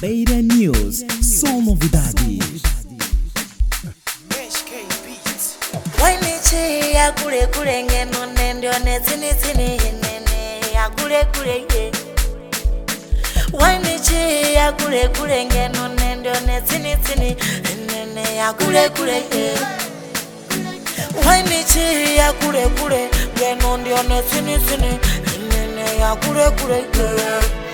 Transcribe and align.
Beira 0.00 0.42
News, 0.42 1.04
só 1.22 1.48
novidades. 1.60 2.62
Wainichi 6.00 6.94
ya 6.94 7.12
kule 7.12 7.46
kule 7.46 7.82
ngeno 7.84 8.26
nendo 8.26 8.70
ne 8.84 9.00
tini 9.00 9.34
tini 9.34 9.76
nene 10.02 10.60
ya 10.74 10.90
kule 10.90 11.24
kule 11.24 11.64
ye 11.74 11.92
Wainichi 13.52 14.54
ya 14.54 14.72
kule 14.72 15.08
kule 15.08 15.44
ngeno 15.44 15.88
nendo 15.88 16.32
ne 16.46 16.60
tini 16.60 16.96
tini 16.96 17.36
nene 17.86 18.36
ya 18.36 18.52
kule 18.52 18.88
kule 18.88 19.16
ye 19.16 19.54
Wainichi 21.26 22.16
ya 22.16 22.32
kule 22.32 22.66
kule 22.66 23.08
ngeno 23.36 23.76
ndio 23.76 24.02
ne 24.02 24.22
tini 24.22 24.58
tini 24.58 24.98
nene 25.48 26.00
ya 26.00 26.16
kule 26.16 26.50
kule 26.50 26.76
ye 26.76 27.65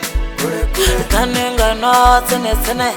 Kanenga 0.42 1.74
no 1.80 2.20
tini 2.28 2.51
tini 2.64 2.88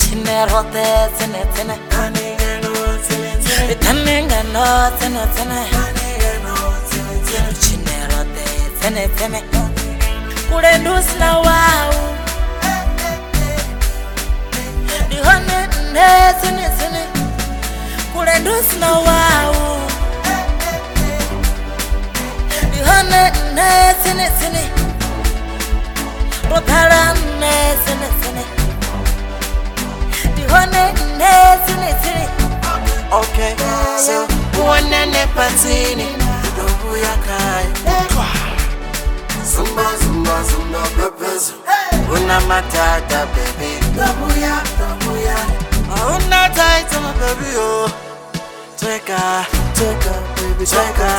Chine 0.00 0.46
rote 0.46 0.84
tini 1.18 1.42
tini 1.54 1.76
Tanenga 3.80 4.42
no 4.52 4.64
tene 4.98 5.26
tene 5.34 5.60
Chinero 7.60 8.24
te 8.34 8.44
tene 8.80 9.08
tene 9.16 9.42
Kule 10.50 10.78
ndus 10.78 11.06
na 11.18 11.38
wau. 11.38 11.92
Dihone 15.08 15.58
ne 15.92 16.08
tene 16.40 16.66
tene 16.78 17.02
Kule 18.12 18.38
ndus 18.38 18.68
na 18.80 18.92
wau. 18.92 19.54
Dihone 22.72 23.22
ne 23.54 23.92
ro 26.52 26.60
pfala 26.60 27.00
nṋe 27.40 27.54
dzine 27.82 28.08
dzine 28.20 28.44
ndi 30.32 30.42
hone 30.52 30.82
nṋe 31.18 31.32
dzine 31.64 31.90
dzine 32.00 32.24
okay 33.20 33.54
so 34.04 34.16
uonane 34.60 35.22
panzini 35.36 36.06
ndobuya 36.52 37.14
khayo. 37.24 37.72
Zumba 39.52 39.86
zumba 40.02 40.36
zumba 40.48 40.82
bebezo 40.96 41.54
una 42.14 42.40
matata 42.40 43.20
bebi 43.34 43.70
ndobuya 43.92 44.54
ndobuya 44.74 45.36
auna 45.96 46.48
taita 46.56 47.00
mabebi 47.00 47.48
yo. 47.54 47.90
Teka 48.80 49.20
teka 49.78 50.14
baby 50.36 50.66
teka 50.66 51.10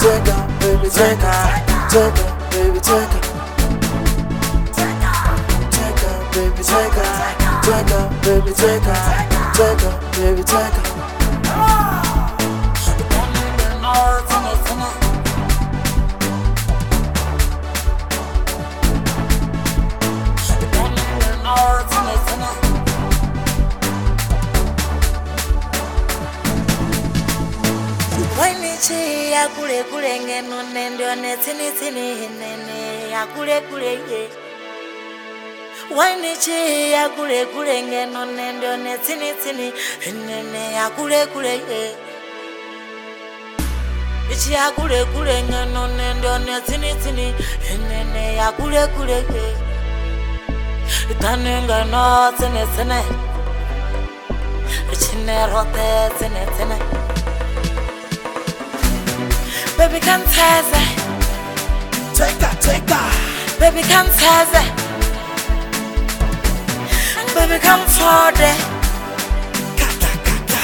teka 0.00 0.36
baby 0.60 0.88
teka 0.90 1.32
teka 1.90 2.26
baby 2.50 2.80
teka 2.80 3.18
baby 6.36 6.62
take 6.62 6.96
off 7.00 7.64
Take 7.64 7.92
off 7.96 8.08
baby 8.22 8.52
take 8.52 8.86
off 8.92 9.54
Take 9.56 9.84
off 9.88 10.16
baby 10.16 10.42
take 10.42 10.78
off 10.78 10.92
Wendichi 28.40 29.32
ya 29.32 29.48
kule 29.48 29.82
kule 29.82 30.20
ngeno 30.20 30.62
nendone 30.62 31.36
tini 31.36 31.70
tini 31.80 32.28
nene 32.28 33.10
ya 33.10 33.26
kule 33.26 33.60
kule 33.60 33.86
ye 33.86 34.20
yeah. 34.20 34.45
waini 35.90 36.36
chii 36.36 36.92
ya 36.92 37.08
kule 37.08 37.46
kule 37.46 37.82
ngeno 37.82 38.24
nendo 38.26 38.76
ne 38.76 38.98
tsini 38.98 39.32
tsini 39.34 39.72
nene 40.26 40.72
ya 40.72 40.90
kule 40.90 41.26
kule 41.26 41.54
eh. 41.54 41.94
ichi 44.32 44.52
ya 44.52 44.70
kule 44.70 45.04
kule 45.04 45.42
ngeno 45.42 45.86
nendo 45.86 46.38
ne 46.38 46.60
tsini 46.60 46.94
tsini 46.94 47.34
nene 47.88 48.34
ya 48.36 48.52
kule 48.52 48.86
kule 48.86 49.18
eh. 49.18 49.56
itanenga 51.10 51.84
no 51.84 52.32
tsene 52.38 52.66
tsene 52.74 53.02
richine 54.90 55.46
rote 55.46 56.10
tsene 56.18 56.46
tsene 56.56 56.78
baby 59.78 60.00
kantseze 60.00 60.82
take 62.16 62.38
that 62.38 62.60
take 62.60 62.86
that 62.86 63.12
baby 63.60 63.82
kantseze 63.82 64.62
Baby 67.36 67.58
come 67.60 67.84
for 67.96 68.32
the 68.40 68.50
Kata 69.80 70.10
kata 70.26 70.60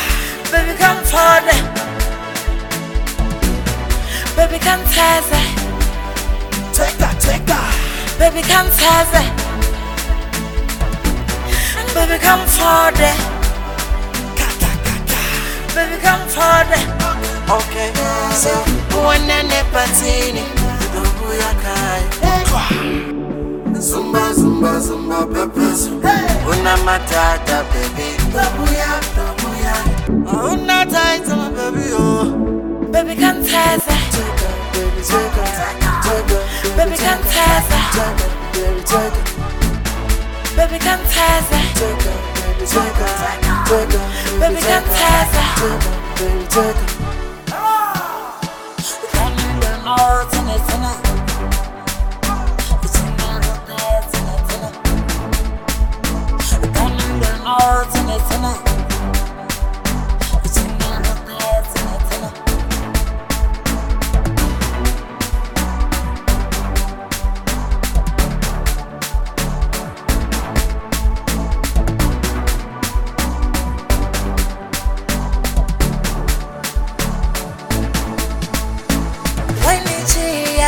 Baby 0.53 0.75
come 0.83 1.01
for 1.11 1.35
the 1.47 1.57
Baby 4.37 4.59
come 4.67 4.83
taze 4.95 5.41
Tweka 6.75 7.09
tweka 7.23 7.61
Baby 8.19 8.43
come 8.51 8.69
taze 8.81 9.23
Baby 11.95 12.19
come 12.25 12.45
for 12.57 12.85
the 13.01 13.11
Kata 14.39 14.71
kata 14.87 15.21
Baby 15.75 15.97
come 16.03 16.25
for 16.35 16.59
the 16.71 16.81
Okay, 17.53 17.93
so 18.33 18.53
uonane 18.97 19.61
patini 19.73 20.43
ndugu 20.91 21.33
ya 21.35 21.53
kai 21.63 22.03
Zumba 23.79 24.33
zumba 24.33 24.81
zumba 24.81 25.27
pepezo 25.27 25.91
Una 25.91 25.92
matata 26.85 27.65
baby. 27.73 28.09
Ndugu 28.29 28.75
ya 28.75 28.91
ndugu 29.13 29.51
ya 29.65 29.75
Una 30.53 30.87
tight 30.87 31.27
my 31.29 31.49
baby 31.57 31.93
oh. 31.95 32.25
Baby 32.93 33.15
come 33.17 33.43
taze 33.45 33.93
Tweka 34.13 34.49
baby 34.73 35.03
tweka 35.07 35.45
Tweka 36.03 36.39
Baby 36.77 36.97
come 36.97 37.25
taze 37.33 37.79
Tweka 37.93 38.27
baby 38.53 38.83
tweka 38.85 39.23
Baby 40.57 40.79
come 40.79 41.05
taze 41.15 41.59
Tweka 41.75 42.13
baby 42.35 42.67
tweka 42.67 43.07
Tweka 43.67 44.01
Baby 44.41 44.61
come 44.61 44.89
taze 44.97 45.43
Tweka 45.57 45.91
baby 46.19 46.45
tweka 46.49 46.87
no 49.85 49.97
tene 50.31 50.57
tene 50.67 50.91
Ichine 50.97 51.12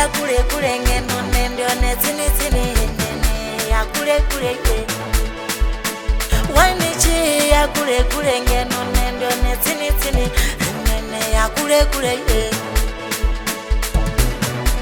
ya 0.05 0.11
kule 0.11 0.37
kule 0.53 0.79
ngeno 0.79 1.21
nembyo 1.33 1.67
ne 1.81 1.95
tsini 1.95 2.29
tsini 2.37 2.59
yenene 2.59 3.69
ya 3.71 3.85
kule 3.85 4.19
kule 4.29 4.51
ngeno 4.61 4.95
wanichi 6.55 7.49
ya 7.49 7.67
kule 7.67 8.03
kule 8.03 8.41
ngeno 8.41 8.77
nembyo 8.95 9.29
ne 9.43 9.55
tsini 9.63 9.91
tsini 9.99 10.21
yenene 10.61 11.31
ya 11.33 11.49
kule 11.49 11.85
kule 11.85 12.17
ngeno 12.17 12.57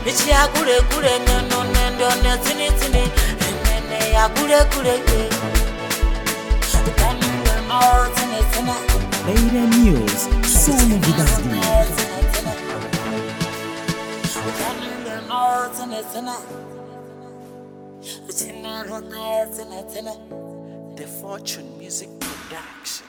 ichi 0.06 0.30
ya 0.30 0.48
kule 0.48 0.82
kule 0.82 1.20
ngeno 1.20 1.64
nembyo 1.64 2.10
ne 2.24 2.38
tsini 2.38 2.72
tsini 2.72 3.04
yenene 3.44 4.12
ya 4.14 4.30
kule 4.30 4.58
kule 4.76 5.00
ngeno 5.00 5.40
Daily 9.26 9.68
News, 9.78 10.28
Soul 10.46 10.76
Without 10.76 11.46
You. 11.46 11.93
The 20.96 21.08
Fortune 21.22 21.78
Music 21.78 22.10
Production 22.20 23.06